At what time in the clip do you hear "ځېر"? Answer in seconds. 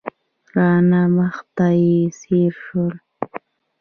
2.19-2.53